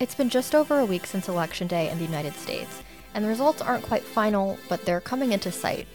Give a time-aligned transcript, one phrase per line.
[0.00, 3.28] It's been just over a week since Election Day in the United States, and the
[3.28, 5.86] results aren't quite final, but they're coming into sight.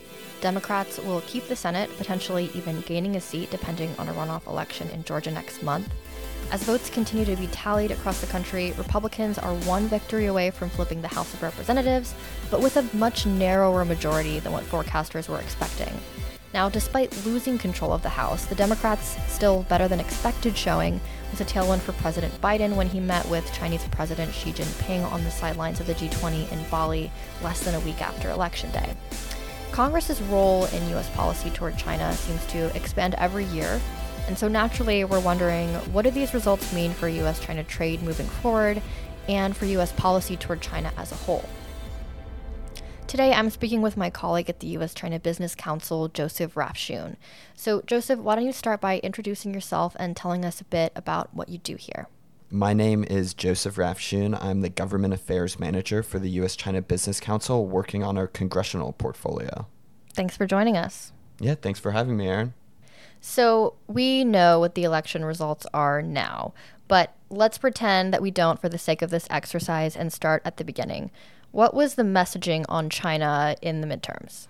[0.42, 4.88] Democrats will keep the Senate, potentially even gaining a seat depending on a runoff election
[4.90, 5.92] in Georgia next month.
[6.52, 10.70] As votes continue to be tallied across the country, Republicans are one victory away from
[10.70, 12.14] flipping the House of Representatives,
[12.52, 16.00] but with a much narrower majority than what forecasters were expecting.
[16.56, 21.42] Now, despite losing control of the House, the Democrats' still better than expected showing was
[21.42, 25.32] a tailwind for President Biden when he met with Chinese President Xi Jinping on the
[25.32, 27.12] sidelines of the G20 in Bali
[27.44, 28.90] less than a week after Election Day.
[29.74, 31.10] Congress's role in U.S.
[31.10, 33.82] policy toward China seems to expand every year,
[34.30, 37.38] and so naturally we're wondering what do these results mean for U.S.
[37.42, 38.82] China trade moving forward
[39.28, 39.92] and for U.S.
[39.92, 41.44] policy toward China as a whole?
[43.08, 44.96] Today, I'm speaking with my colleague at the U.S.
[44.96, 47.18] China Business Council, Joseph Rafshoon.
[47.54, 51.32] So, Joseph, why don't you start by introducing yourself and telling us a bit about
[51.32, 52.08] what you do here?
[52.50, 54.36] My name is Joseph Rafshoon.
[54.42, 56.56] I'm the Government Affairs Manager for the U.S.
[56.56, 59.68] China Business Council, working on our congressional portfolio.
[60.14, 61.14] Thanks for joining us.
[61.40, 62.56] Yeah, thanks for having me, Aaron.
[63.22, 66.56] So, we know what the election results are now,
[66.88, 70.58] but let's pretend that we don't for the sake of this exercise and start at
[70.58, 71.12] the beginning.
[71.56, 74.50] What was the messaging on China in the midterms?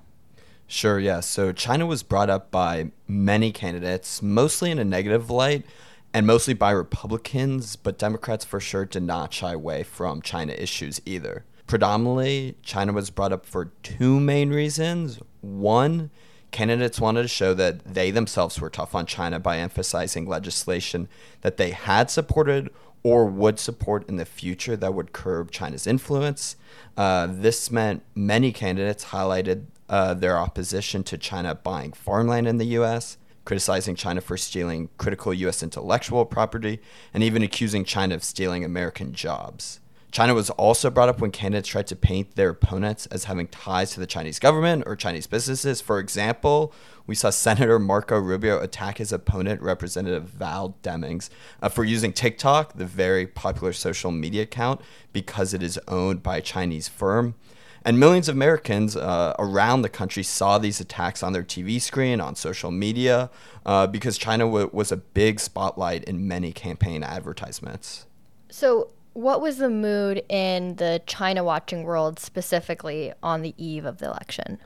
[0.66, 1.20] Sure, yeah.
[1.20, 5.68] So China was brought up by many candidates, mostly in a negative light
[6.16, 11.00] and mostly by Republicans, but Democrats for sure did not shy away from China issues
[11.06, 11.46] either.
[11.68, 15.20] Predominantly, China was brought up for two main reasons.
[15.42, 16.10] One,
[16.50, 21.08] candidates wanted to show that they themselves were tough on China by emphasizing legislation
[21.42, 22.72] that they had supported
[23.06, 26.56] or would support in the future that would curb China's influence.
[26.98, 32.66] Uh, this meant many candidates highlighted uh, their opposition to China buying farmland in the
[32.80, 35.62] U.S., criticizing China for stealing critical U.S.
[35.62, 36.80] intellectual property,
[37.14, 39.80] and even accusing China of stealing American jobs.
[40.16, 43.92] China was also brought up when candidates tried to paint their opponents as having ties
[43.92, 45.82] to the Chinese government or Chinese businesses.
[45.82, 46.74] For example,
[47.06, 51.30] we saw Senator Marco Rubio attack his opponent, Representative Val Demings,
[51.62, 54.80] uh, for using TikTok, the very popular social media account,
[55.12, 57.36] because it is owned by a Chinese firm.
[57.84, 62.22] And millions of Americans uh, around the country saw these attacks on their TV screen,
[62.22, 63.30] on social media,
[63.66, 68.06] uh, because China w- was a big spotlight in many campaign advertisements.
[68.50, 73.98] So, what was the mood in the China watching world specifically on the eve of
[74.00, 74.60] the election?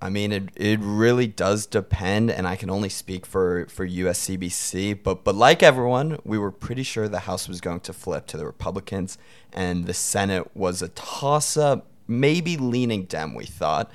[0.00, 5.02] I mean, it, it really does depend, and I can only speak for, for USCBC.
[5.02, 8.38] But, but like everyone, we were pretty sure the House was going to flip to
[8.38, 9.18] the Republicans,
[9.52, 13.90] and the Senate was a toss up, maybe leaning Dem, we thought.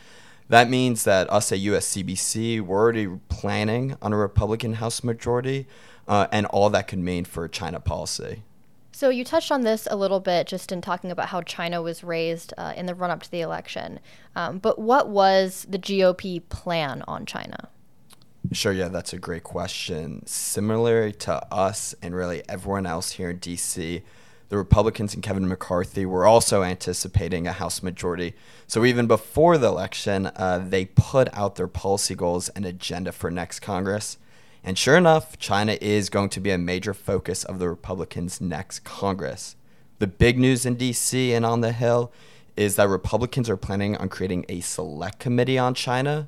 [0.48, 5.68] That means that us at USCBC, we're already planning on a Republican House majority
[6.08, 8.44] uh, and all that could mean for China policy.
[9.00, 12.04] So you touched on this a little bit just in talking about how China was
[12.04, 14.02] raised uh, in the run up to the election.
[14.36, 17.70] Um, but what was the GOP plan on China?
[18.52, 20.26] Sure, yeah, that's a great question.
[20.26, 24.02] Similar to us and really everyone else here in DC,
[24.50, 28.34] the Republicans and Kevin McCarthy were also anticipating a House majority.
[28.68, 33.32] So even before the election, uh, they put out their policy goals and agenda for
[33.32, 34.18] next Congress.
[34.64, 38.80] And sure enough, China is going to be a major focus of the Republicans' next
[38.84, 39.56] Congress.
[40.00, 42.12] The big news in DC and on the Hill
[42.56, 46.28] is that Republicans are planning on creating a select committee on China.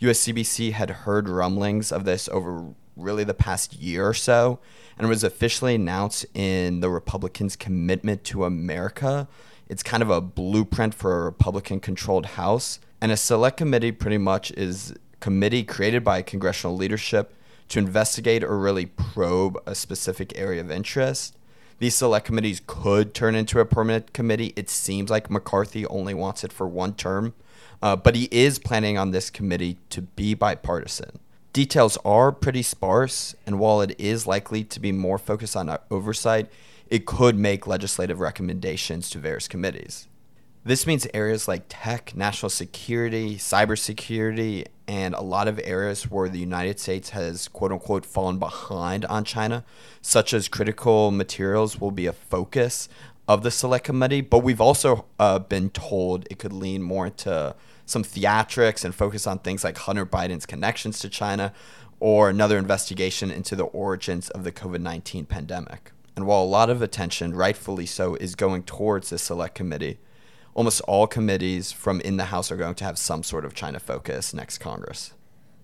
[0.00, 4.58] USCBC had heard rumblings of this over really the past year or so,
[4.96, 9.28] and it was officially announced in the Republicans' commitment to America.
[9.68, 12.80] It's kind of a blueprint for a Republican controlled House.
[13.00, 17.32] And a select committee pretty much is committee created by congressional leadership
[17.68, 21.36] to investigate or really probe a specific area of interest.
[21.78, 24.52] These select committees could turn into a permanent committee.
[24.56, 27.34] It seems like McCarthy only wants it for one term,
[27.80, 31.20] uh, but he is planning on this committee to be bipartisan.
[31.52, 36.50] Details are pretty sparse, and while it is likely to be more focused on oversight,
[36.88, 40.07] it could make legislative recommendations to various committees.
[40.68, 46.38] This means areas like tech, national security, cybersecurity, and a lot of areas where the
[46.38, 49.64] United States has quote unquote fallen behind on China,
[50.02, 52.90] such as critical materials, will be a focus
[53.26, 54.20] of the select committee.
[54.20, 57.56] But we've also uh, been told it could lean more into
[57.86, 61.54] some theatrics and focus on things like Hunter Biden's connections to China
[61.98, 65.92] or another investigation into the origins of the COVID 19 pandemic.
[66.14, 69.98] And while a lot of attention, rightfully so, is going towards the select committee,
[70.54, 73.78] almost all committees from in the House are going to have some sort of China
[73.78, 75.12] focus next Congress.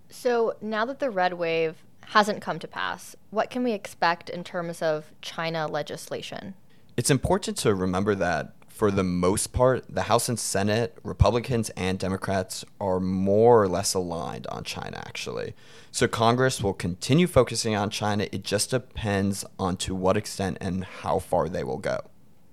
[0.08, 4.44] So now that the red wave hasn't come to pass, what can we expect in
[4.44, 6.54] terms of China legislation?
[6.96, 11.96] It's important to remember that for the most part, the House and Senate, Republicans and
[11.96, 15.54] Democrats are more or less aligned on China, actually.
[15.92, 18.26] So Congress will continue focusing on China.
[18.32, 22.00] It just depends on to what extent and how far they will go.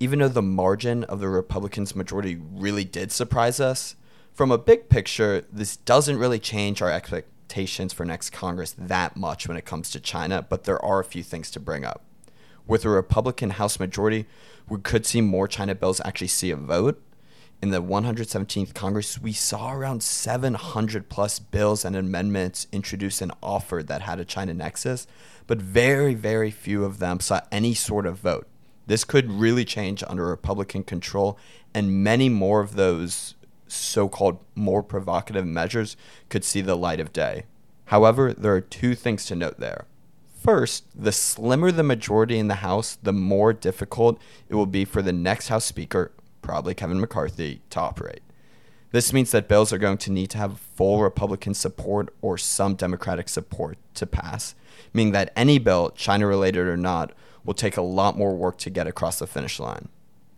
[0.02, 3.94] Even though the margin of the Republicans' majority really did surprise us,
[4.32, 9.46] from a big picture, this doesn't really change our expectations for next Congress that much
[9.46, 12.04] when it comes to China, but there are a few things to bring up.
[12.66, 14.26] With a Republican House majority,
[14.68, 17.00] we could see more China bills actually see a vote.
[17.62, 23.86] In the 117th Congress, we saw around 700 plus bills and amendments introduced and offered
[23.86, 25.06] that had a China nexus,
[25.46, 28.48] but very, very few of them saw any sort of vote.
[28.86, 31.38] This could really change under Republican control,
[31.72, 33.34] and many more of those
[33.68, 35.96] so called more provocative measures
[36.28, 37.44] could see the light of day.
[37.86, 39.86] However, there are two things to note there.
[40.42, 45.00] First, the slimmer the majority in the House, the more difficult it will be for
[45.00, 46.10] the next House Speaker,
[46.42, 48.22] probably Kevin McCarthy, to operate.
[48.90, 52.74] This means that bills are going to need to have full Republican support or some
[52.74, 54.54] Democratic support to pass,
[54.92, 57.12] meaning that any bill, China related or not,
[57.44, 59.88] will take a lot more work to get across the finish line.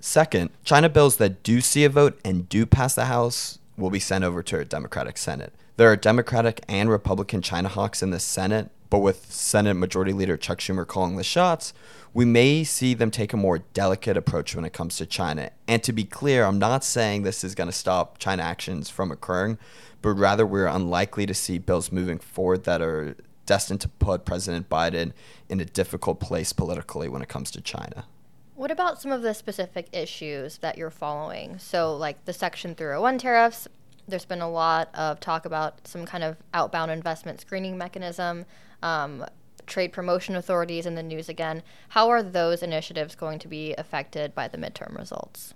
[0.00, 4.00] Second, China bills that do see a vote and do pass the House will be
[4.00, 5.52] sent over to a Democratic Senate.
[5.76, 10.36] There are Democratic and Republican China hawks in the Senate, but with Senate Majority Leader
[10.36, 11.72] Chuck Schumer calling the shots,
[12.12, 15.50] we may see them take a more delicate approach when it comes to China.
[15.66, 19.10] And to be clear, I'm not saying this is going to stop China actions from
[19.10, 19.58] occurring,
[20.00, 23.16] but rather we're unlikely to see bills moving forward that are
[23.46, 25.12] destined to put President Biden
[25.48, 28.04] in a difficult place politically when it comes to China.
[28.54, 31.58] What about some of the specific issues that you're following?
[31.58, 33.66] So, like the Section 301 tariffs,
[34.06, 38.44] there's been a lot of talk about some kind of outbound investment screening mechanism
[38.82, 39.24] um,
[39.66, 41.62] trade promotion authorities in the news again.
[41.90, 45.54] How are those initiatives going to be affected by the midterm results?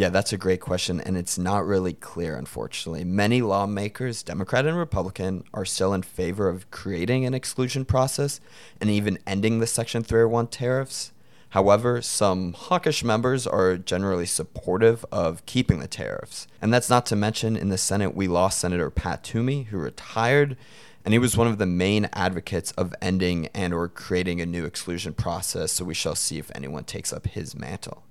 [0.00, 3.04] Yeah, that's a great question, and it's not really clear, unfortunately.
[3.04, 8.40] Many lawmakers, Democrat and Republican, are still in favor of creating an exclusion process
[8.80, 11.12] and even ending the Section 301 tariffs.
[11.50, 16.46] However, some hawkish members are generally supportive of keeping the tariffs.
[16.62, 20.56] And that's not to mention in the Senate, we lost Senator Pat Toomey, who retired
[21.04, 24.64] and he was one of the main advocates of ending and or creating a new
[24.64, 28.02] exclusion process so we shall see if anyone takes up his mantle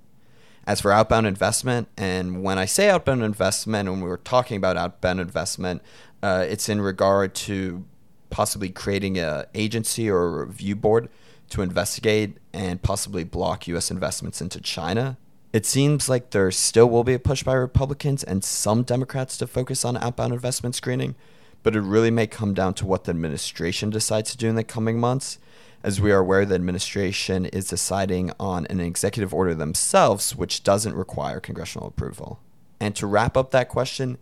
[0.69, 4.77] as for outbound investment and when i say outbound investment when we were talking about
[4.77, 5.81] outbound investment
[6.21, 7.83] uh, it's in regard to
[8.30, 11.10] possibly creating an agency or a review board
[11.50, 15.18] to investigate and possibly block us investments into china
[15.51, 19.48] it seems like there still will be a push by republicans and some democrats to
[19.48, 21.15] focus on outbound investment screening
[21.63, 24.63] but it really may come down to what the administration decides to do in the
[24.63, 25.39] coming months.
[25.81, 30.94] As we are aware, the administration is deciding on an executive order themselves, which doesn't
[30.94, 32.42] require congressional approval.
[32.81, 34.18] And to wrap up that question,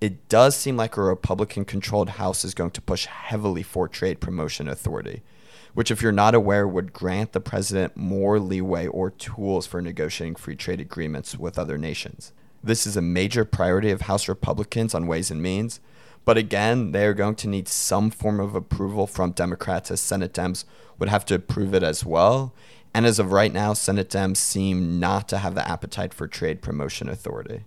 [0.00, 4.20] it does seem like a Republican controlled House is going to push heavily for trade
[4.20, 5.22] promotion authority,
[5.74, 10.36] which, if you're not aware, would grant the president more leeway or tools for negotiating
[10.36, 12.32] free trade agreements with other nations.
[12.64, 15.78] This is a major priority of House Republicans on Ways and Means,
[16.24, 20.64] but again, they're going to need some form of approval from Democrats, as Senate Dems
[20.98, 22.54] would have to approve it as well.
[22.94, 26.62] And as of right now, Senate Dems seem not to have the appetite for trade
[26.62, 27.64] promotion authority.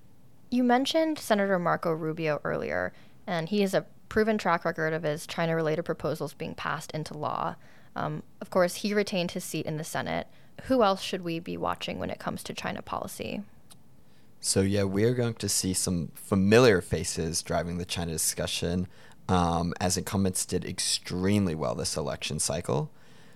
[0.51, 2.93] You mentioned Senator Marco Rubio earlier,
[3.25, 7.17] and he has a proven track record of his China related proposals being passed into
[7.17, 7.55] law.
[7.95, 10.27] Um, of course, he retained his seat in the Senate.
[10.63, 13.41] Who else should we be watching when it comes to China policy?
[14.45, 18.85] So yeah, we are going to see some familiar faces driving the China discussion,
[19.27, 22.91] um, as incumbents did extremely well this election cycle.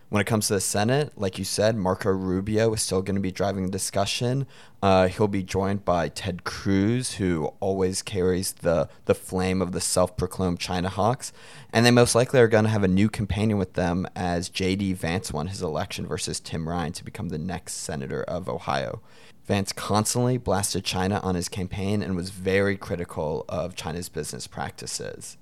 [0.10, 3.22] When it comes to the Senate, like you said, Marco Rubio is still going to
[3.22, 4.46] be driving the discussion.
[4.84, 9.82] Uh, he'll be joined by Ted Cruz, who always carries the, the flame of the
[9.82, 11.34] self proclaimed China Hawks.
[11.74, 14.94] And they most likely are going to have a new companion with them as J.D.
[14.94, 19.02] Vance won his election versus Tim Ryan to become the next senator of Ohio.
[19.50, 25.38] Vance constantly blasted China on his campaign and was very critical of China's business practices.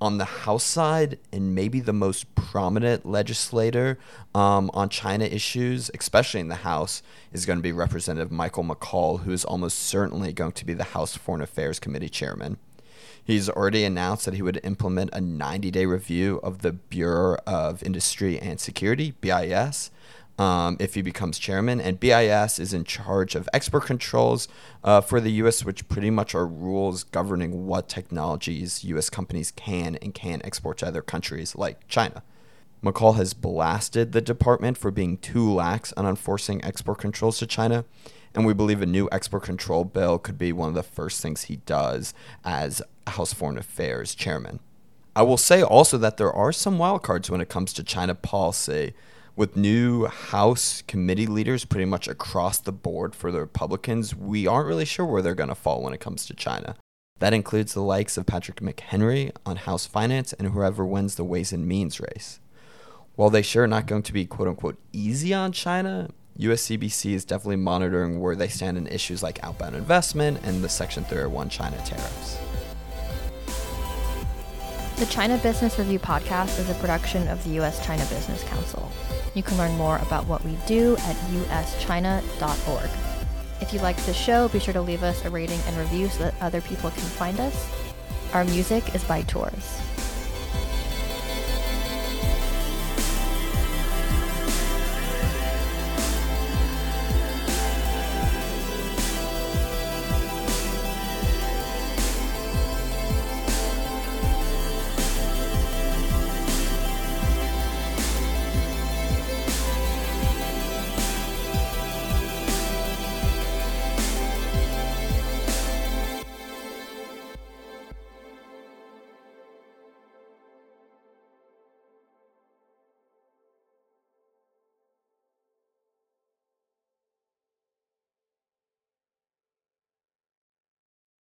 [0.00, 3.98] On the House side, and maybe the most prominent legislator
[4.34, 9.20] um, on China issues, especially in the House, is going to be Representative Michael McCaul,
[9.20, 12.56] who is almost certainly going to be the House Foreign Affairs Committee chairman.
[13.22, 17.82] He's already announced that he would implement a 90 day review of the Bureau of
[17.82, 19.90] Industry and Security, BIS,
[20.38, 21.80] um, if he becomes chairman.
[21.80, 24.48] And BIS is in charge of export controls
[24.84, 29.10] uh, for the U.S., which pretty much are rules governing what technologies U.S.
[29.10, 32.22] companies can and can't export to other countries like China.
[32.82, 37.84] McCaul has blasted the department for being too lax on enforcing export controls to China,
[38.34, 41.42] and we believe a new export control bill could be one of the first things
[41.42, 42.12] he does
[42.44, 44.58] as House Foreign Affairs chairman.
[45.14, 48.94] I will say also that there are some wildcards when it comes to China policy,
[49.34, 54.14] with new House committee leaders pretty much across the board for the Republicans.
[54.14, 56.76] We aren't really sure where they're going to fall when it comes to China.
[57.18, 61.52] That includes the likes of Patrick McHenry on House Finance and whoever wins the Ways
[61.52, 62.40] and Means race.
[63.14, 67.24] While they sure are not going to be quote unquote easy on China, USCBC is
[67.24, 71.76] definitely monitoring where they stand in issues like outbound investment and the Section 301 China
[71.84, 72.38] tariffs.
[74.96, 77.84] The China Business Review podcast is a production of the U.S.
[77.84, 78.90] China Business Council.
[79.34, 82.90] You can learn more about what we do at uschina.org.
[83.60, 86.24] If you like the show, be sure to leave us a rating and review so
[86.24, 87.68] that other people can find us.
[88.32, 89.80] Our music is by Tours.